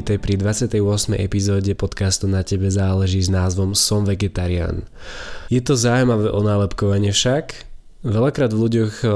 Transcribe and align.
vítaj 0.00 0.22
pri 0.22 0.34
28. 0.38 1.18
epizóde 1.18 1.74
podcastu 1.74 2.30
Na 2.30 2.46
tebe 2.46 2.66
záleží 2.66 3.22
s 3.22 3.30
názvom 3.30 3.78
Som 3.78 4.06
vegetarián. 4.06 4.86
Je 5.50 5.58
to 5.62 5.78
zaujímavé 5.78 6.30
onálepkovanie 6.30 7.14
však. 7.14 7.54
Veľakrát 8.06 8.54
v 8.54 8.58
ľuďoch 8.58 8.94
uh, 9.02 9.10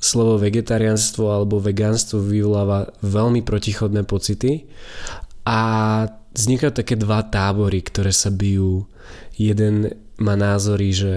slovo 0.00 0.40
vegetariánstvo 0.40 1.28
alebo 1.28 1.60
vegánstvo 1.60 2.24
vyvoláva 2.24 2.88
veľmi 3.04 3.44
protichodné 3.44 4.08
pocity 4.08 4.64
a 5.44 5.60
vznikajú 6.32 6.72
také 6.72 6.96
dva 6.96 7.20
tábory, 7.28 7.84
ktoré 7.84 8.10
sa 8.10 8.32
bijú. 8.32 8.88
Jeden 9.36 9.92
má 10.16 10.34
názory, 10.40 10.88
že 10.96 11.14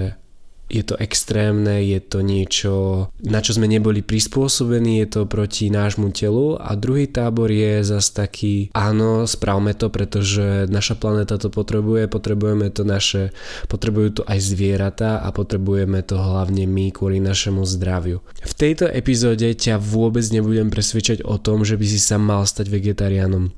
je 0.74 0.82
to 0.82 0.98
extrémne, 0.98 1.86
je 1.86 2.02
to 2.02 2.26
niečo, 2.26 2.74
na 3.22 3.46
čo 3.46 3.54
sme 3.54 3.70
neboli 3.70 4.02
prispôsobení, 4.02 5.06
je 5.06 5.08
to 5.14 5.22
proti 5.30 5.70
nášmu 5.70 6.10
telu 6.10 6.58
a 6.58 6.74
druhý 6.74 7.06
tábor 7.06 7.54
je 7.54 7.86
zase 7.86 8.10
taký, 8.18 8.56
áno, 8.74 9.30
spravme 9.30 9.78
to, 9.78 9.94
pretože 9.94 10.66
naša 10.74 10.98
planéta 10.98 11.38
to 11.38 11.54
potrebuje, 11.54 12.10
potrebujeme 12.10 12.74
to 12.74 12.82
naše, 12.82 13.30
potrebujú 13.70 14.10
to 14.20 14.24
aj 14.26 14.42
zvieratá 14.42 15.22
a 15.22 15.30
potrebujeme 15.30 16.02
to 16.02 16.18
hlavne 16.18 16.66
my 16.66 16.90
kvôli 16.90 17.22
našemu 17.22 17.62
zdraviu. 17.70 18.26
V 18.42 18.54
tejto 18.58 18.90
epizóde 18.90 19.46
ťa 19.54 19.78
vôbec 19.78 20.26
nebudem 20.34 20.74
presvedčať 20.74 21.22
o 21.22 21.38
tom, 21.38 21.62
že 21.62 21.78
by 21.78 21.86
si 21.86 22.02
sa 22.02 22.18
mal 22.18 22.50
stať 22.50 22.74
vegetariánom. 22.74 23.54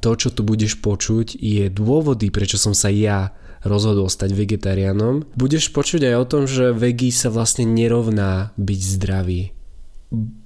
To, 0.00 0.16
čo 0.16 0.32
tu 0.32 0.40
budeš 0.40 0.80
počuť, 0.80 1.36
je 1.36 1.68
dôvody, 1.68 2.32
prečo 2.32 2.56
som 2.56 2.72
sa 2.72 2.88
ja 2.88 3.36
rozhodol 3.64 4.06
stať 4.12 4.36
vegetariánom, 4.36 5.26
budeš 5.34 5.72
počuť 5.72 6.12
aj 6.12 6.16
o 6.20 6.28
tom, 6.28 6.42
že 6.44 6.70
vegí 6.70 7.10
sa 7.10 7.32
vlastne 7.32 7.66
nerovná 7.66 8.54
byť 8.60 8.80
zdravý. 8.80 9.50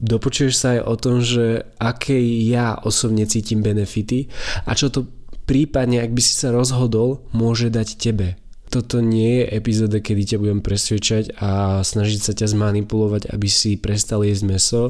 Dopočuješ 0.00 0.55
sa 0.56 0.69
aj 0.78 0.80
o 0.86 0.94
tom, 0.97 1.16
že 1.20 1.69
aké 1.77 2.16
ja 2.48 2.78
osobne 2.80 3.28
cítim 3.28 3.60
benefity 3.60 4.33
a 4.64 4.72
čo 4.72 4.88
to 4.88 5.05
prípadne, 5.44 6.00
ak 6.00 6.14
by 6.14 6.22
si 6.25 6.33
sa 6.33 6.55
rozhodol, 6.55 7.28
môže 7.36 7.69
dať 7.69 8.00
tebe 8.00 8.41
toto 8.69 9.00
nie 9.00 9.41
je 9.41 9.44
epizóda, 9.56 9.98
kedy 9.98 10.36
ťa 10.36 10.41
budem 10.41 10.61
presvedčať 10.61 11.41
a 11.41 11.80
snažiť 11.80 12.20
sa 12.20 12.33
ťa 12.36 12.52
zmanipulovať, 12.52 13.33
aby 13.33 13.48
si 13.48 13.80
prestal 13.80 14.22
jesť 14.28 14.44
meso. 14.44 14.83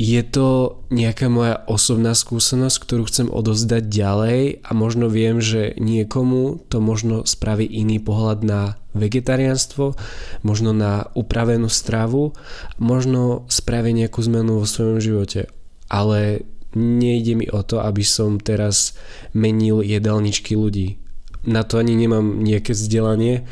Je 0.00 0.20
to 0.24 0.80
nejaká 0.88 1.28
moja 1.28 1.60
osobná 1.68 2.16
skúsenosť, 2.16 2.76
ktorú 2.80 3.02
chcem 3.08 3.28
odozdať 3.28 3.84
ďalej 3.86 4.64
a 4.64 4.70
možno 4.72 5.12
viem, 5.12 5.44
že 5.44 5.76
niekomu 5.76 6.64
to 6.72 6.80
možno 6.80 7.28
spraví 7.28 7.68
iný 7.68 8.00
pohľad 8.00 8.40
na 8.44 8.60
vegetariánstvo, 8.96 9.94
možno 10.40 10.72
na 10.72 11.12
upravenú 11.12 11.68
stravu, 11.68 12.32
možno 12.80 13.44
spraví 13.52 13.92
nejakú 13.92 14.24
zmenu 14.24 14.64
vo 14.64 14.66
svojom 14.66 14.98
živote. 14.98 15.52
Ale 15.92 16.48
nejde 16.72 17.32
mi 17.36 17.46
o 17.48 17.60
to, 17.64 17.80
aby 17.80 18.04
som 18.04 18.40
teraz 18.40 18.96
menil 19.32 19.80
jedálničky 19.80 20.56
ľudí 20.56 21.07
na 21.46 21.62
to 21.62 21.78
ani 21.78 21.94
nemám 21.94 22.42
nejaké 22.42 22.74
vzdelanie 22.74 23.46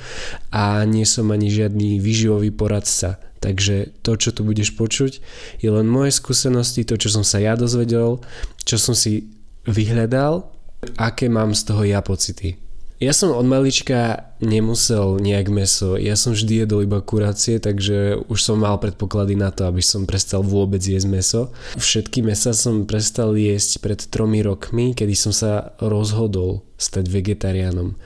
a 0.51 0.83
nie 0.89 1.06
som 1.06 1.31
ani 1.31 1.51
žiadny 1.51 2.03
výživový 2.03 2.51
poradca. 2.51 3.23
Takže 3.39 3.95
to, 4.03 4.17
čo 4.19 4.33
tu 4.33 4.43
budeš 4.43 4.75
počuť, 4.75 5.23
je 5.61 5.69
len 5.70 5.87
moje 5.87 6.17
skúsenosti, 6.17 6.83
to, 6.83 6.98
čo 6.98 7.12
som 7.12 7.23
sa 7.23 7.39
ja 7.39 7.55
dozvedel, 7.55 8.19
čo 8.65 8.77
som 8.81 8.97
si 8.97 9.31
vyhľadal, 9.69 10.51
aké 10.98 11.31
mám 11.31 11.55
z 11.55 11.62
toho 11.69 11.83
ja 11.87 12.01
pocity. 12.03 12.66
Ja 12.97 13.13
som 13.13 13.29
od 13.37 13.45
malička 13.45 14.33
nemusel 14.41 15.21
nejak 15.21 15.53
meso, 15.53 16.01
ja 16.01 16.17
som 16.17 16.33
vždy 16.33 16.65
jedol 16.65 16.89
iba 16.89 17.05
kurácie, 17.05 17.61
takže 17.61 18.25
už 18.25 18.41
som 18.41 18.65
mal 18.65 18.81
predpoklady 18.81 19.37
na 19.37 19.53
to, 19.53 19.69
aby 19.69 19.84
som 19.84 20.09
prestal 20.09 20.41
vôbec 20.41 20.81
jesť 20.81 21.09
meso. 21.12 21.43
Všetky 21.77 22.25
mesa 22.25 22.56
som 22.56 22.89
prestal 22.89 23.37
jesť 23.37 23.85
pred 23.85 24.01
tromi 24.01 24.41
rokmi, 24.41 24.97
kedy 24.97 25.12
som 25.12 25.29
sa 25.29 25.77
rozhodol 25.77 26.65
stať 26.81 27.12
vegetariánom. 27.12 28.01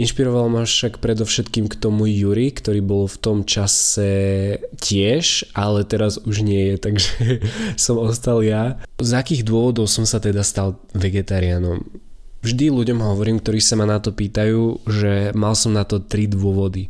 Inšpiroval 0.00 0.48
ma 0.48 0.64
však 0.64 1.04
predovšetkým 1.04 1.68
k 1.68 1.76
tomu 1.76 2.08
Juri, 2.08 2.48
ktorý 2.48 2.80
bol 2.80 3.04
v 3.12 3.20
tom 3.20 3.38
čase 3.44 4.56
tiež, 4.80 5.52
ale 5.52 5.84
teraz 5.84 6.16
už 6.16 6.48
nie 6.48 6.72
je, 6.72 6.76
takže 6.88 7.44
som 7.76 8.00
ostal 8.00 8.40
ja. 8.40 8.80
Z 8.96 9.20
akých 9.20 9.44
dôvodov 9.44 9.84
som 9.84 10.08
sa 10.08 10.16
teda 10.16 10.40
stal 10.40 10.80
vegetariánom? 10.96 12.08
Vždy 12.40 12.72
ľuďom 12.72 13.04
hovorím, 13.04 13.36
ktorí 13.36 13.60
sa 13.60 13.76
ma 13.76 13.84
na 13.84 14.00
to 14.00 14.16
pýtajú, 14.16 14.88
že 14.88 15.36
mal 15.36 15.52
som 15.52 15.76
na 15.76 15.84
to 15.84 16.00
tri 16.00 16.24
dôvody. 16.24 16.88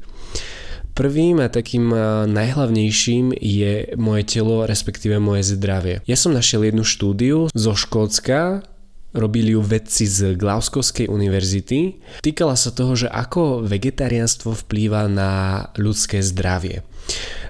Prvým 0.95 1.43
a 1.43 1.51
takým 1.51 1.91
najhlavnejším 2.31 3.35
je 3.35 3.99
moje 3.99 4.23
telo, 4.31 4.63
respektíve 4.63 5.19
moje 5.19 5.43
zdravie. 5.55 6.07
Ja 6.07 6.15
som 6.15 6.31
našiel 6.31 6.71
jednu 6.71 6.87
štúdiu 6.87 7.51
zo 7.51 7.73
Škótska, 7.75 8.63
robili 9.11 9.59
ju 9.59 9.63
vedci 9.65 10.07
z 10.07 10.39
Glauskovskej 10.39 11.11
univerzity. 11.11 11.99
Týkala 12.23 12.55
sa 12.55 12.71
toho, 12.71 12.95
že 12.95 13.11
ako 13.11 13.67
vegetariánstvo 13.67 14.55
vplýva 14.55 15.11
na 15.11 15.31
ľudské 15.75 16.23
zdravie. 16.23 16.87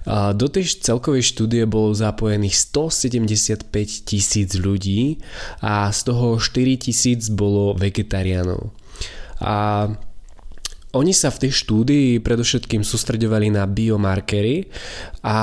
Do 0.09 0.47
tej 0.49 0.81
celkovej 0.81 1.37
štúdie 1.37 1.69
bolo 1.69 1.93
zapojených 1.93 2.56
175 2.72 3.69
tisíc 4.09 4.56
ľudí 4.56 5.21
a 5.61 5.93
z 5.93 6.00
toho 6.09 6.41
4 6.41 6.81
tisíc 6.81 7.28
bolo 7.28 7.77
vegetariánov. 7.77 8.72
A 9.44 9.89
oni 10.91 11.12
sa 11.15 11.31
v 11.31 11.47
tej 11.47 11.53
štúdii 11.55 12.19
predovšetkým 12.19 12.83
sústredovali 12.83 13.53
na 13.55 13.62
biomarkery, 13.69 14.66
a 15.22 15.39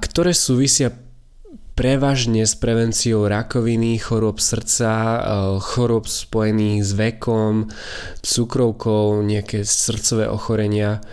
ktoré 0.00 0.32
súvisia 0.32 0.88
prevažne 1.76 2.48
s 2.48 2.56
prevenciou 2.56 3.28
rakoviny, 3.28 4.00
chorób 4.00 4.40
srdca, 4.40 4.90
e, 4.96 5.18
chorób 5.60 6.08
spojených 6.08 6.80
s 6.80 6.92
vekom, 6.96 7.68
cukrovkou, 8.24 9.20
nejaké 9.20 9.60
srdcové 9.68 10.24
ochorenia 10.32 11.04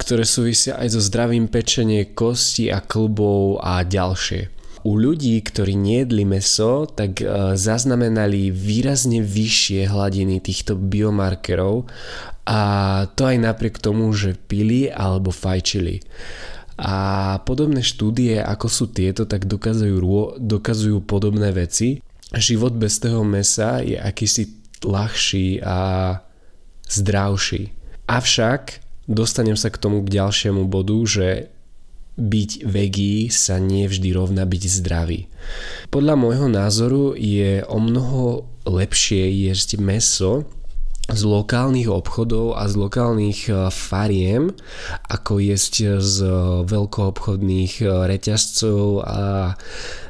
ktoré 0.00 0.24
súvisia 0.24 0.80
aj 0.80 0.96
so 0.96 1.00
zdravím 1.04 1.52
pečenie 1.52 2.16
kosti 2.16 2.72
a 2.72 2.80
klbov 2.80 3.60
a 3.60 3.84
ďalšie. 3.84 4.48
U 4.80 4.96
ľudí, 4.96 5.36
ktorí 5.44 5.76
nejedli 5.76 6.24
meso, 6.24 6.88
tak 6.88 7.20
e, 7.20 7.52
zaznamenali 7.52 8.48
výrazne 8.48 9.20
vyššie 9.20 9.84
hladiny 9.92 10.40
týchto 10.40 10.72
biomarkerov 10.72 11.84
a 12.48 12.60
to 13.12 13.28
aj 13.28 13.36
napriek 13.36 13.76
tomu, 13.76 14.08
že 14.16 14.40
pili 14.40 14.88
alebo 14.88 15.28
fajčili. 15.28 16.00
A 16.80 16.96
podobné 17.44 17.84
štúdie, 17.84 18.40
ako 18.40 18.66
sú 18.72 18.88
tieto, 18.88 19.28
tak 19.28 19.44
dokazujú, 19.44 20.40
dokazujú 20.40 21.04
podobné 21.04 21.52
veci. 21.52 22.00
Život 22.32 22.72
bez 22.72 23.04
toho 23.04 23.20
mesa 23.20 23.84
je 23.84 24.00
akýsi 24.00 24.48
ľahší 24.80 25.60
a 25.60 25.76
zdravší. 26.88 27.76
Avšak 28.08 28.89
dostanem 29.10 29.58
sa 29.58 29.74
k 29.74 29.82
tomu 29.82 30.06
k 30.06 30.14
ďalšiemu 30.22 30.70
bodu, 30.70 30.98
že 31.02 31.28
byť 32.20 32.50
vegí 32.68 33.32
sa 33.32 33.58
nevždy 33.58 34.14
rovná 34.14 34.46
byť 34.46 34.62
zdravý. 34.80 35.26
Podľa 35.90 36.14
môjho 36.14 36.48
názoru 36.52 37.04
je 37.18 37.64
o 37.66 37.78
mnoho 37.80 38.46
lepšie 38.68 39.26
jesť 39.50 39.80
meso, 39.80 40.46
z 41.10 41.22
lokálnych 41.26 41.90
obchodov 41.90 42.56
a 42.56 42.66
z 42.70 42.74
lokálnych 42.78 43.40
e, 43.50 43.52
fariem, 43.68 44.54
ako 45.10 45.42
jesť 45.42 46.00
z 46.00 46.16
veľkoobchodných 46.66 47.72
e, 47.82 47.84
reťazcov 47.86 49.04
a 49.04 49.54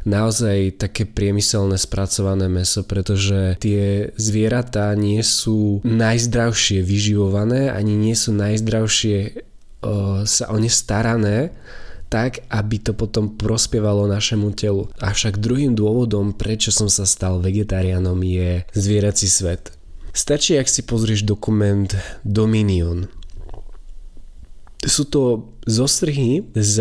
naozaj 0.04 0.80
také 0.80 1.04
priemyselné 1.04 1.76
spracované 1.76 2.48
meso, 2.48 2.84
pretože 2.84 3.56
tie 3.60 4.12
zvieratá 4.16 4.92
nie 4.96 5.20
sú 5.20 5.84
najzdravšie 5.84 6.80
vyživované, 6.80 7.68
ani 7.68 7.96
nie 7.96 8.16
sú 8.16 8.32
najzdravšie 8.32 9.48
sa 10.28 10.44
o 10.52 10.56
ne 10.60 10.68
starané, 10.68 11.56
tak, 12.10 12.42
aby 12.50 12.82
to 12.82 12.92
potom 12.92 13.38
prospievalo 13.38 14.10
našemu 14.10 14.48
telu. 14.58 14.90
Avšak 14.98 15.38
druhým 15.38 15.78
dôvodom, 15.78 16.34
prečo 16.34 16.74
som 16.74 16.90
sa 16.90 17.06
stal 17.06 17.38
vegetariánom, 17.38 18.18
je 18.26 18.66
zvierací 18.74 19.30
svet. 19.30 19.79
Stačí, 20.10 20.58
ak 20.58 20.66
si 20.66 20.82
pozrieš 20.82 21.22
dokument 21.22 21.86
Dominion. 22.26 23.06
Sú 24.80 25.04
to 25.06 25.52
zostrhy 25.68 26.48
z 26.56 26.76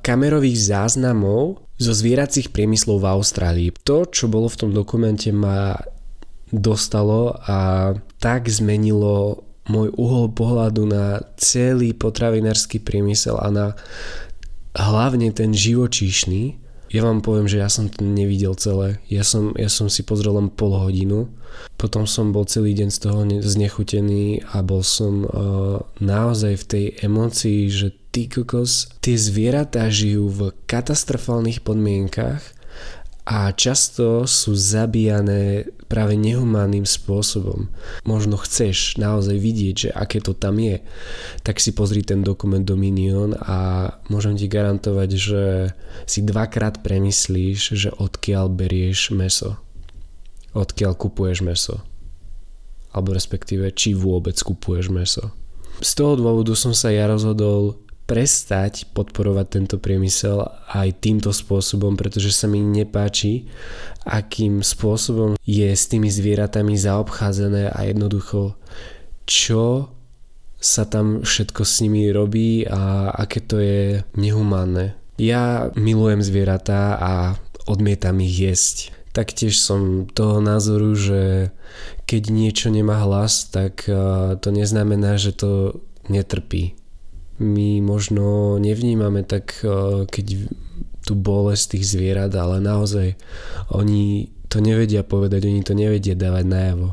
kamerových 0.00 0.58
záznamov 0.58 1.66
zo 1.76 1.92
zvieracích 1.92 2.54
priemyslov 2.54 3.02
v 3.02 3.10
Austrálii. 3.10 3.68
To, 3.82 4.06
čo 4.06 4.30
bolo 4.30 4.46
v 4.46 4.58
tom 4.58 4.70
dokumente, 4.70 5.34
ma 5.34 5.74
dostalo 6.54 7.34
a 7.42 7.92
tak 8.22 8.46
zmenilo 8.46 9.42
môj 9.66 9.90
uhol 9.94 10.30
pohľadu 10.30 10.86
na 10.86 11.22
celý 11.38 11.94
potravinársky 11.96 12.78
priemysel 12.78 13.38
a 13.38 13.48
na 13.50 13.66
hlavne 14.76 15.34
ten 15.34 15.50
živočíšny. 15.50 16.61
Ja 16.92 17.08
vám 17.08 17.24
poviem, 17.24 17.48
že 17.48 17.56
ja 17.56 17.72
som 17.72 17.88
to 17.88 18.04
nevidel 18.04 18.52
celé. 18.52 19.00
Ja 19.08 19.24
som, 19.24 19.56
ja 19.56 19.72
som 19.72 19.88
si 19.88 20.04
pozrel 20.04 20.36
len 20.36 20.52
pol 20.52 20.76
hodinu, 20.76 21.32
potom 21.80 22.04
som 22.04 22.36
bol 22.36 22.44
celý 22.44 22.76
deň 22.76 22.88
z 22.92 22.98
toho 23.00 23.24
znechutený 23.24 24.44
a 24.52 24.60
bol 24.60 24.84
som 24.84 25.24
uh, 25.24 25.80
naozaj 26.04 26.60
v 26.60 26.68
tej 26.68 26.84
emocii, 27.00 27.60
že 27.72 27.88
ty 28.12 28.28
kokos, 28.28 28.92
tie 29.00 29.16
zvieratá 29.16 29.88
žijú 29.88 30.28
v 30.28 30.40
katastrofálnych 30.68 31.64
podmienkach 31.64 32.44
a 33.24 33.54
často 33.56 34.28
sú 34.28 34.52
zabíjane 34.52 35.64
práve 35.92 36.16
nehumánnym 36.16 36.88
spôsobom. 36.88 37.68
Možno 38.08 38.40
chceš 38.40 38.96
naozaj 38.96 39.36
vidieť, 39.36 39.74
že 39.76 39.90
aké 39.92 40.24
to 40.24 40.32
tam 40.32 40.56
je, 40.56 40.80
tak 41.44 41.60
si 41.60 41.76
pozri 41.76 42.00
ten 42.00 42.24
dokument 42.24 42.64
Dominion 42.64 43.36
a 43.36 43.92
môžem 44.08 44.40
ti 44.40 44.48
garantovať, 44.48 45.10
že 45.12 45.42
si 46.08 46.24
dvakrát 46.24 46.80
premyslíš, 46.80 47.76
že 47.76 47.92
odkiaľ 47.92 48.48
berieš 48.48 49.12
meso. 49.12 49.60
Odkiaľ 50.56 50.96
kupuješ 50.96 51.44
meso. 51.44 51.84
Alebo 52.96 53.12
respektíve, 53.12 53.68
či 53.76 53.92
vôbec 53.92 54.36
kupuješ 54.40 54.88
meso. 54.88 55.36
Z 55.84 56.00
toho 56.00 56.16
dôvodu 56.16 56.56
som 56.56 56.72
sa 56.72 56.88
ja 56.88 57.04
rozhodol 57.04 57.76
prestať 58.12 58.92
podporovať 58.92 59.46
tento 59.48 59.76
priemysel 59.80 60.44
aj 60.68 61.00
týmto 61.00 61.32
spôsobom, 61.32 61.96
pretože 61.96 62.28
sa 62.28 62.44
mi 62.44 62.60
nepáči, 62.60 63.48
akým 64.04 64.60
spôsobom 64.60 65.40
je 65.40 65.72
s 65.72 65.88
tými 65.88 66.12
zvieratami 66.12 66.76
zaobchádzané 66.76 67.72
a 67.72 67.88
jednoducho 67.88 68.60
čo 69.24 69.88
sa 70.60 70.84
tam 70.84 71.24
všetko 71.24 71.64
s 71.64 71.80
nimi 71.80 72.12
robí 72.12 72.68
a 72.68 73.08
aké 73.16 73.40
to 73.40 73.56
je 73.56 74.04
nehumánne. 74.12 74.92
Ja 75.16 75.72
milujem 75.72 76.20
zvieratá 76.20 77.00
a 77.00 77.12
odmietam 77.64 78.20
ich 78.20 78.36
jesť. 78.36 78.92
Taktiež 79.16 79.56
som 79.56 80.04
toho 80.04 80.44
názoru, 80.44 80.92
že 80.92 81.48
keď 82.04 82.22
niečo 82.28 82.68
nemá 82.68 83.00
hlas, 83.00 83.48
tak 83.48 83.88
to 84.44 84.48
neznamená, 84.52 85.16
že 85.16 85.32
to 85.32 85.80
netrpí 86.12 86.76
my 87.42 87.82
možno 87.82 88.56
nevnímame 88.62 89.26
tak, 89.26 89.60
eh, 89.66 90.06
keď 90.06 90.48
tú 91.02 91.18
bolesť 91.18 91.76
tých 91.76 91.84
zvierat, 91.98 92.32
ale 92.38 92.62
naozaj 92.62 93.18
oni 93.74 94.30
to 94.46 94.62
nevedia 94.62 95.02
povedať, 95.02 95.50
oni 95.50 95.62
to 95.66 95.74
nevedia 95.74 96.14
dávať 96.14 96.44
najavo. 96.46 96.88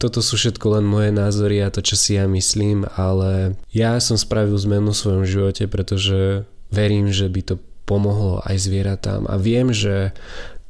Toto 0.00 0.24
sú 0.24 0.34
všetko 0.40 0.80
len 0.80 0.84
moje 0.88 1.14
názory 1.14 1.62
a 1.62 1.70
to, 1.70 1.84
čo 1.84 1.94
si 1.94 2.18
ja 2.18 2.26
myslím, 2.26 2.88
ale 2.98 3.54
ja 3.70 4.00
som 4.02 4.18
spravil 4.18 4.56
zmenu 4.56 4.90
v 4.90 5.00
svojom 5.00 5.24
živote, 5.28 5.70
pretože 5.70 6.48
verím, 6.72 7.12
že 7.14 7.30
by 7.30 7.40
to 7.44 7.54
pomohlo 7.84 8.40
aj 8.48 8.64
zvieratám 8.64 9.28
a 9.28 9.36
viem, 9.36 9.70
že 9.70 10.16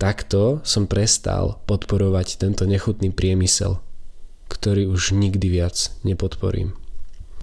takto 0.03 0.61
som 0.67 0.91
prestal 0.91 1.63
podporovať 1.65 2.43
tento 2.43 2.67
nechutný 2.67 3.15
priemysel, 3.15 3.79
ktorý 4.51 4.91
už 4.91 5.15
nikdy 5.15 5.47
viac 5.47 5.95
nepodporím. 6.03 6.75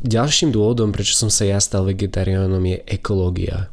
Ďalším 0.01 0.49
dôvodom, 0.49 0.89
prečo 0.89 1.13
som 1.13 1.29
sa 1.29 1.45
ja 1.45 1.61
stal 1.61 1.85
vegetariánom 1.85 2.61
je 2.65 2.81
ekológia. 2.89 3.69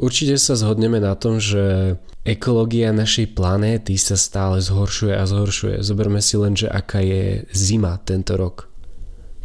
Určite 0.00 0.40
sa 0.40 0.56
zhodneme 0.56 1.04
na 1.04 1.12
tom, 1.12 1.36
že 1.36 1.96
ekológia 2.24 2.96
našej 2.96 3.36
planéty 3.36 4.00
sa 4.00 4.16
stále 4.16 4.64
zhoršuje 4.64 5.12
a 5.12 5.24
zhoršuje. 5.28 5.84
Zoberme 5.84 6.24
si 6.24 6.40
len, 6.40 6.56
že 6.56 6.72
aká 6.72 7.04
je 7.04 7.44
zima 7.52 8.00
tento 8.08 8.40
rok. 8.40 8.72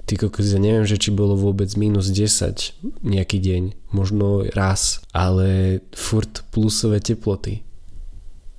Ty 0.08 0.28
kokos, 0.28 0.56
neviem, 0.56 0.88
že 0.88 1.00
či 1.00 1.12
bolo 1.12 1.36
vôbec 1.36 1.68
minus 1.76 2.08
10 2.08 2.80
nejaký 3.04 3.38
deň, 3.40 3.92
možno 3.92 4.48
raz, 4.56 5.04
ale 5.12 5.80
furt 5.92 6.48
plusové 6.52 7.04
teploty. 7.04 7.64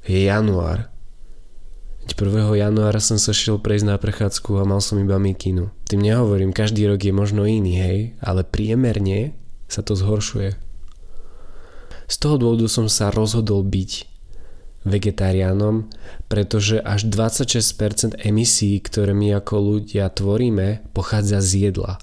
Je 0.05 0.29
január, 0.29 0.92
1. 2.03 2.19
januára 2.59 2.99
som 2.99 3.15
sa 3.15 3.31
šiel 3.31 3.63
prejsť 3.63 3.87
na 3.87 3.95
prechádzku 3.95 4.59
a 4.59 4.67
mal 4.67 4.83
som 4.83 4.99
iba 4.99 5.23
mikinu. 5.23 5.71
Tým 5.87 6.03
nehovorím, 6.03 6.51
každý 6.51 6.91
rok 6.91 6.99
je 6.99 7.15
možno 7.15 7.47
iný, 7.47 7.79
hej, 7.79 7.99
ale 8.19 8.43
priemerne 8.43 9.39
sa 9.71 9.87
to 9.87 9.95
zhoršuje. 9.95 10.59
Z 12.11 12.17
toho 12.19 12.37
dôvodu 12.43 12.67
som 12.67 12.91
sa 12.91 13.15
rozhodol 13.15 13.63
byť 13.63 14.11
vegetariánom, 14.83 15.87
pretože 16.27 16.83
až 16.83 17.07
26% 17.07 18.19
emisí, 18.27 18.83
ktoré 18.83 19.15
my 19.15 19.39
ako 19.39 19.55
ľudia 19.79 20.11
tvoríme, 20.11 20.91
pochádza 20.91 21.39
z 21.39 21.71
jedla. 21.71 22.03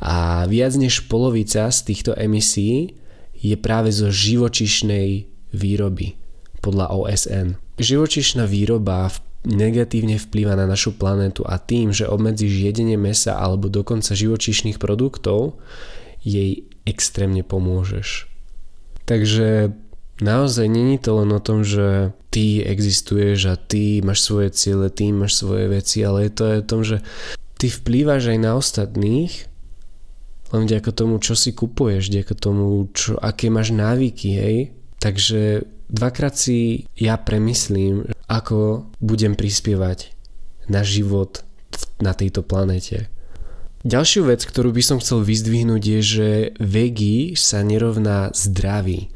A 0.00 0.48
viac 0.48 0.72
než 0.80 1.04
polovica 1.12 1.68
z 1.68 1.78
týchto 1.84 2.16
emisí 2.16 2.96
je 3.36 3.54
práve 3.60 3.92
zo 3.92 4.08
živočišnej 4.08 5.28
výroby 5.52 6.16
podľa 6.64 6.88
OSN. 6.88 7.60
Živočišná 7.76 8.48
výroba 8.48 9.12
negatívne 9.46 10.18
vplýva 10.18 10.58
na 10.58 10.66
našu 10.66 10.98
planetu 10.98 11.46
a 11.46 11.62
tým, 11.62 11.94
že 11.94 12.10
obmedzíš 12.10 12.66
jedenie 12.66 12.98
mesa 12.98 13.38
alebo 13.38 13.70
dokonca 13.70 14.18
živočišných 14.18 14.82
produktov, 14.82 15.62
jej 16.26 16.66
extrémne 16.82 17.46
pomôžeš. 17.46 18.26
Takže 19.06 19.70
naozaj 20.18 20.66
není 20.66 20.98
to 20.98 21.22
len 21.22 21.30
o 21.30 21.38
tom, 21.38 21.62
že 21.62 22.10
ty 22.34 22.66
existuješ 22.66 23.38
a 23.46 23.54
ty 23.54 24.02
máš 24.02 24.26
svoje 24.26 24.50
ciele, 24.50 24.90
ty 24.90 25.14
máš 25.14 25.38
svoje 25.38 25.70
veci, 25.70 26.02
ale 26.02 26.26
je 26.26 26.32
to 26.34 26.42
aj 26.42 26.56
o 26.58 26.68
tom, 26.68 26.80
že 26.82 26.96
ty 27.56 27.70
vplývaš 27.70 28.34
aj 28.34 28.38
na 28.42 28.52
ostatných 28.58 29.46
len 30.54 30.62
vďaka 30.62 30.90
tomu, 30.94 31.18
čo 31.18 31.34
si 31.34 31.50
kupuješ, 31.50 32.06
vďaka 32.06 32.34
tomu, 32.38 32.86
čo, 32.94 33.18
aké 33.18 33.50
máš 33.50 33.74
návyky, 33.74 34.28
hej. 34.38 34.58
Takže 35.02 35.66
dvakrát 35.90 36.38
si 36.38 36.86
ja 36.94 37.18
premyslím, 37.18 38.06
ako 38.26 38.90
budem 38.98 39.38
prispievať 39.38 40.14
na 40.66 40.82
život 40.82 41.46
na 42.02 42.12
tejto 42.12 42.42
planete. 42.42 43.08
Ďalšiu 43.86 44.26
vec, 44.26 44.42
ktorú 44.42 44.74
by 44.74 44.82
som 44.82 44.98
chcel 44.98 45.22
vyzdvihnúť 45.22 45.82
je, 45.82 46.00
že 46.02 46.28
vegi 46.58 47.38
sa 47.38 47.62
nerovná 47.62 48.34
zdraví. 48.34 49.14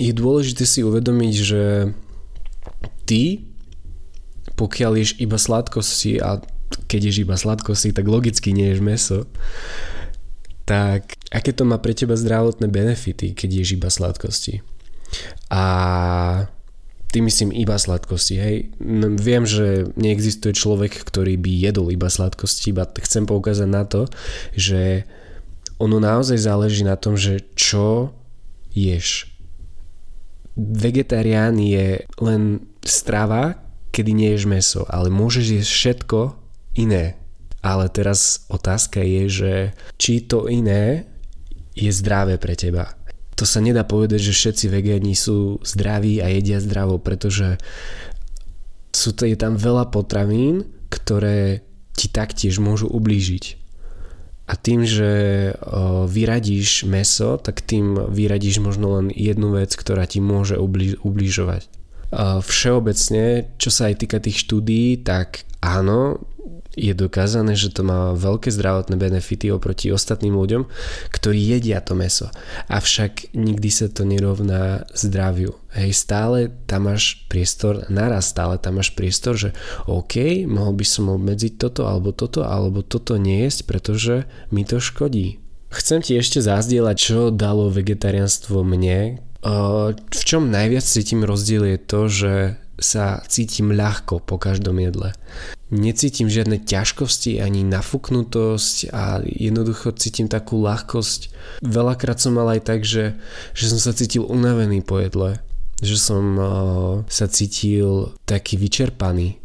Je 0.00 0.12
dôležité 0.16 0.64
si 0.64 0.80
uvedomiť, 0.80 1.34
že 1.36 1.62
ty, 3.04 3.44
pokiaľ 4.56 4.92
ješ 4.96 5.10
iba 5.20 5.36
sladkosti 5.36 6.16
a 6.16 6.40
keď 6.88 7.12
ješ 7.12 7.16
iba 7.28 7.36
sladkosti, 7.36 7.92
tak 7.92 8.08
logicky 8.08 8.56
nie 8.56 8.72
ješ 8.72 8.80
meso, 8.80 9.18
tak 10.64 11.12
aké 11.28 11.52
to 11.52 11.68
má 11.68 11.76
pre 11.76 11.92
teba 11.92 12.16
zdravotné 12.16 12.72
benefity, 12.72 13.36
keď 13.36 13.60
ješ 13.60 13.70
iba 13.76 13.92
sladkosti? 13.92 14.64
A 15.52 15.62
tým 17.10 17.26
myslím 17.26 17.50
iba 17.50 17.74
sladkosti, 17.74 18.34
hej. 18.38 18.56
Viem, 19.18 19.44
že 19.46 19.90
neexistuje 19.98 20.54
človek, 20.54 20.94
ktorý 21.02 21.34
by 21.36 21.50
jedol 21.50 21.90
iba 21.90 22.06
sladkosti, 22.06 22.70
iba 22.70 22.86
chcem 22.86 23.26
poukázať 23.26 23.68
na 23.68 23.82
to, 23.82 24.06
že 24.54 25.04
ono 25.80 25.98
naozaj 25.98 26.38
záleží 26.38 26.84
na 26.84 26.94
tom, 26.94 27.16
že 27.16 27.40
čo 27.56 28.14
ješ. 28.70 29.32
Vegetarián 30.54 31.56
je 31.56 32.04
len 32.20 32.68
strava, 32.84 33.58
kedy 33.90 34.12
neješ 34.12 34.44
meso, 34.46 34.82
ale 34.86 35.08
môžeš 35.08 35.46
jesť 35.56 35.72
všetko 35.72 36.18
iné. 36.78 37.16
Ale 37.60 37.88
teraz 37.92 38.44
otázka 38.48 39.00
je, 39.02 39.22
že 39.28 39.54
či 39.96 40.24
to 40.24 40.46
iné 40.48 41.08
je 41.76 41.90
zdravé 41.92 42.36
pre 42.36 42.56
teba 42.56 42.99
to 43.40 43.48
sa 43.48 43.64
nedá 43.64 43.88
povedať, 43.88 44.20
že 44.20 44.36
všetci 44.36 44.68
vegáni 44.68 45.16
sú 45.16 45.64
zdraví 45.64 46.20
a 46.20 46.28
jedia 46.28 46.60
zdravo, 46.60 47.00
pretože 47.00 47.56
sú 48.92 49.16
to, 49.16 49.24
je 49.24 49.32
tam 49.40 49.56
veľa 49.56 49.88
potravín, 49.88 50.68
ktoré 50.92 51.64
ti 51.96 52.12
taktiež 52.12 52.60
môžu 52.60 52.92
ublížiť. 52.92 53.56
A 54.50 54.58
tým, 54.58 54.84
že 54.84 55.10
vyradíš 56.10 56.84
meso, 56.84 57.40
tak 57.40 57.64
tým 57.64 58.12
vyradíš 58.12 58.60
možno 58.60 59.00
len 59.00 59.06
jednu 59.08 59.56
vec, 59.56 59.72
ktorá 59.72 60.04
ti 60.04 60.20
môže 60.20 60.60
ubližovať. 61.00 61.70
Všeobecne, 62.44 63.56
čo 63.56 63.70
sa 63.70 63.88
aj 63.88 64.04
týka 64.04 64.18
tých 64.18 64.42
štúdií, 64.42 65.00
tak 65.00 65.48
áno, 65.62 66.18
je 66.78 66.94
dokázané, 66.94 67.58
že 67.58 67.74
to 67.74 67.82
má 67.82 68.14
veľké 68.14 68.50
zdravotné 68.50 68.94
benefity 68.94 69.50
oproti 69.50 69.90
ostatným 69.90 70.38
ľuďom, 70.38 70.62
ktorí 71.10 71.38
jedia 71.38 71.82
to 71.82 71.98
meso. 71.98 72.30
Avšak 72.70 73.34
nikdy 73.34 73.70
sa 73.70 73.90
to 73.90 74.06
nerovná 74.06 74.86
zdraviu. 74.94 75.58
Hej, 75.74 76.06
stále 76.06 76.50
tam 76.66 76.90
máš 76.90 77.26
priestor, 77.30 77.86
naraz 77.90 78.30
stále 78.30 78.58
tam 78.58 78.78
máš 78.78 78.94
priestor, 78.94 79.34
že 79.38 79.50
OK, 79.86 80.46
mohol 80.46 80.74
by 80.78 80.86
som 80.86 81.10
obmedziť 81.10 81.58
toto 81.58 81.86
alebo 81.86 82.14
toto, 82.14 82.46
alebo 82.46 82.82
toto 82.82 83.18
nejesť, 83.18 83.66
pretože 83.66 84.14
mi 84.50 84.62
to 84.66 84.82
škodí. 84.82 85.42
Chcem 85.70 86.02
ti 86.02 86.18
ešte 86.18 86.42
zazdieľať, 86.42 86.96
čo 86.98 87.18
dalo 87.30 87.70
vegetariánstvo 87.70 88.66
mne. 88.66 89.22
V 90.10 90.22
čom 90.26 90.50
najviac 90.50 90.82
cítim 90.82 91.22
rozdiel 91.22 91.64
je 91.64 91.78
to, 91.78 92.00
že 92.10 92.32
sa 92.80 93.22
cítim 93.28 93.70
ľahko 93.70 94.24
po 94.24 94.40
každom 94.40 94.80
jedle. 94.80 95.12
Necítim 95.70 96.26
žiadne 96.26 96.58
ťažkosti 96.66 97.38
ani 97.38 97.62
nafúknutosť 97.62 98.90
a 98.90 99.22
jednoducho 99.22 99.94
cítim 99.94 100.26
takú 100.26 100.58
ľahkosť. 100.58 101.30
Veľakrát 101.62 102.18
som 102.18 102.34
mal 102.34 102.50
aj 102.58 102.66
tak, 102.66 102.82
že, 102.82 103.14
že 103.54 103.70
som 103.70 103.78
sa 103.78 103.94
cítil 103.94 104.26
unavený 104.26 104.82
po 104.82 104.98
jedle. 104.98 105.38
Že 105.78 105.96
som 105.96 106.24
uh, 106.36 106.48
sa 107.06 107.30
cítil 107.30 108.10
taký 108.26 108.58
vyčerpaný. 108.58 109.38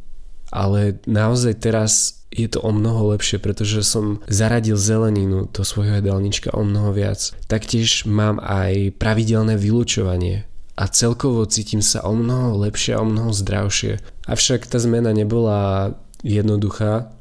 Ale 0.50 0.98
naozaj 1.06 1.62
teraz 1.62 2.26
je 2.34 2.48
to 2.52 2.60
o 2.60 2.72
mnoho 2.74 3.16
lepšie, 3.16 3.40
pretože 3.40 3.86
som 3.86 4.20
zaradil 4.28 4.76
zeleninu 4.76 5.48
do 5.48 5.64
svojho 5.64 6.04
jedálnička 6.04 6.52
o 6.52 6.66
mnoho 6.68 6.92
viac. 6.92 7.32
Taktiež 7.48 8.04
mám 8.04 8.44
aj 8.44 8.98
pravidelné 9.00 9.56
vylúčovanie 9.56 10.44
a 10.76 10.84
celkovo 10.92 11.48
cítim 11.48 11.80
sa 11.80 12.04
o 12.04 12.12
mnoho 12.12 12.60
lepšie 12.68 13.00
a 13.00 13.02
o 13.02 13.08
mnoho 13.08 13.32
zdravšie. 13.32 14.04
Avšak 14.28 14.68
tá 14.68 14.76
zmena 14.76 15.16
nebola 15.16 15.96
jednoduchá 16.20 17.16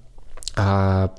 a 0.55 0.69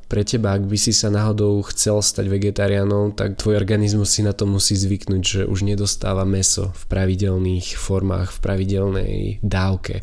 pre 0.07 0.23
teba, 0.23 0.55
ak 0.55 0.63
by 0.63 0.77
si 0.79 0.95
sa 0.95 1.11
náhodou 1.11 1.59
chcel 1.67 1.99
stať 1.99 2.31
vegetariánom, 2.31 3.11
tak 3.15 3.35
tvoj 3.35 3.59
organizmus 3.59 4.15
si 4.15 4.23
na 4.23 4.31
to 4.31 4.47
musí 4.47 4.79
zvyknúť, 4.79 5.23
že 5.23 5.41
už 5.43 5.67
nedostáva 5.67 6.23
meso 6.23 6.71
v 6.71 6.83
pravidelných 6.87 7.75
formách, 7.75 8.31
v 8.31 8.39
pravidelnej 8.39 9.15
dávke. 9.43 9.99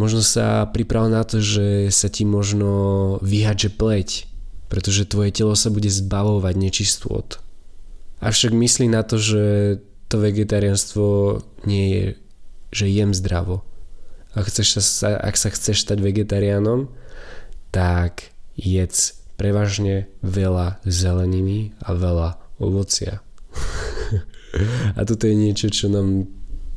Možno 0.00 0.24
sa 0.24 0.64
priprav 0.64 1.12
na 1.12 1.28
to, 1.28 1.44
že 1.44 1.92
sa 1.92 2.08
ti 2.08 2.24
možno 2.24 3.20
vyhače 3.20 3.76
pleť, 3.76 4.24
pretože 4.72 5.08
tvoje 5.08 5.32
telo 5.32 5.52
sa 5.52 5.68
bude 5.68 5.92
zbavovať 5.92 6.54
nečistôt. 6.56 7.40
Avšak 8.24 8.56
myslí 8.56 8.88
na 8.88 9.04
to, 9.04 9.20
že 9.20 9.44
to 10.08 10.16
vegetariánstvo 10.20 11.40
nie 11.68 11.86
je, 11.92 12.04
že 12.72 12.86
jem 12.88 13.12
zdravo, 13.12 13.64
ak, 14.36 14.48
chceš 14.48 14.80
sa, 14.84 15.16
ak 15.16 15.36
sa 15.36 15.48
chceš 15.52 15.84
stať 15.84 15.98
vegetariánom, 16.00 16.88
tak 17.72 18.32
jedz 18.56 19.16
prevažne 19.38 20.10
veľa 20.20 20.82
zeleniny 20.84 21.72
a 21.84 21.94
veľa 21.94 22.40
ovocia. 22.58 23.22
a 24.98 25.00
toto 25.04 25.28
je 25.28 25.36
niečo, 25.36 25.70
čo 25.70 25.86
nám 25.92 26.26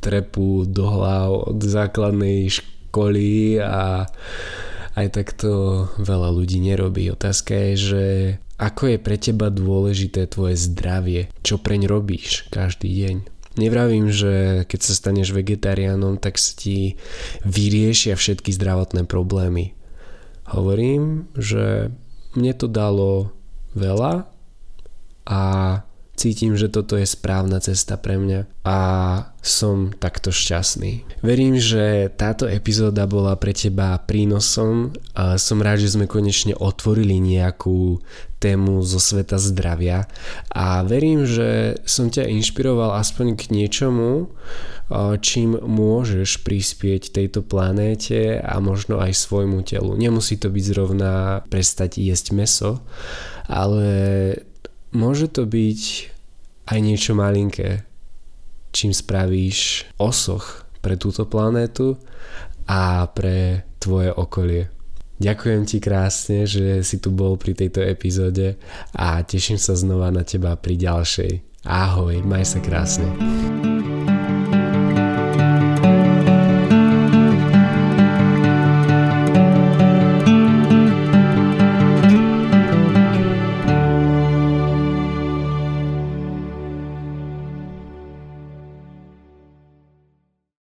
trepú 0.02 0.66
do 0.66 0.86
hlav 0.86 1.54
od 1.54 1.58
základnej 1.62 2.50
školy 2.50 3.62
a 3.62 4.06
aj 4.92 5.08
takto 5.12 5.50
veľa 6.00 6.28
ľudí 6.32 6.60
nerobí. 6.60 7.08
Otázka 7.12 7.52
je, 7.52 7.72
že 7.76 8.04
ako 8.60 8.94
je 8.94 8.98
pre 9.00 9.16
teba 9.18 9.48
dôležité 9.50 10.28
tvoje 10.30 10.54
zdravie, 10.54 11.32
čo 11.42 11.58
preň 11.58 11.90
robíš 11.90 12.46
každý 12.52 12.88
deň. 12.88 13.16
Nevravím, 13.52 14.08
že 14.08 14.64
keď 14.64 14.80
sa 14.80 14.92
staneš 14.96 15.36
vegetariánom, 15.36 16.16
tak 16.16 16.40
sa 16.40 16.56
ti 16.56 16.96
vyriešia 17.44 18.16
všetky 18.16 18.48
zdravotné 18.48 19.04
problémy. 19.04 19.76
Hovorím, 20.48 21.28
že 21.36 21.92
mne 22.32 22.52
to 22.56 22.64
dalo 22.64 23.28
veľa 23.76 24.24
a 25.28 25.42
cítim, 26.12 26.54
že 26.54 26.68
toto 26.68 26.94
je 26.94 27.08
správna 27.08 27.58
cesta 27.58 27.96
pre 27.96 28.20
mňa 28.20 28.46
a 28.62 28.78
som 29.42 29.90
takto 29.96 30.30
šťastný. 30.30 31.18
Verím, 31.24 31.58
že 31.58 32.12
táto 32.14 32.46
epizóda 32.46 33.10
bola 33.10 33.34
pre 33.34 33.50
teba 33.50 33.98
prínosom 33.98 34.94
a 35.18 35.40
som 35.40 35.58
rád, 35.58 35.82
že 35.82 35.98
sme 35.98 36.06
konečne 36.06 36.54
otvorili 36.54 37.18
nejakú 37.18 37.98
tému 38.38 38.82
zo 38.82 38.98
sveta 38.98 39.38
zdravia 39.38 40.10
a 40.50 40.82
verím, 40.82 41.26
že 41.26 41.78
som 41.86 42.10
ťa 42.10 42.26
inšpiroval 42.26 42.98
aspoň 42.98 43.38
k 43.38 43.42
niečomu, 43.54 44.30
čím 45.22 45.56
môžeš 45.56 46.42
prispieť 46.42 47.14
tejto 47.14 47.40
planéte 47.46 48.42
a 48.42 48.58
možno 48.58 48.98
aj 48.98 49.14
svojmu 49.14 49.62
telu. 49.62 49.94
Nemusí 49.94 50.36
to 50.38 50.50
byť 50.50 50.64
zrovna 50.70 51.42
prestať 51.48 52.02
jesť 52.02 52.34
meso, 52.34 52.82
ale 53.46 53.88
môže 54.92 55.28
to 55.32 55.48
byť 55.48 55.80
aj 56.68 56.78
niečo 56.78 57.12
malinké, 57.16 57.84
čím 58.70 58.92
spravíš 58.94 59.90
osoch 59.98 60.64
pre 60.80 60.96
túto 60.96 61.26
planétu 61.26 61.98
a 62.68 63.08
pre 63.10 63.66
tvoje 63.82 64.14
okolie. 64.14 64.70
Ďakujem 65.22 65.62
ti 65.68 65.78
krásne, 65.78 66.50
že 66.50 66.82
si 66.82 66.98
tu 66.98 67.14
bol 67.14 67.38
pri 67.38 67.54
tejto 67.54 67.78
epizóde 67.78 68.58
a 68.96 69.22
teším 69.22 69.58
sa 69.58 69.78
znova 69.78 70.10
na 70.10 70.26
teba 70.26 70.58
pri 70.58 70.74
ďalšej. 70.74 71.62
Ahoj, 71.62 72.26
maj 72.26 72.42
sa 72.42 72.58
krásne. 72.58 73.06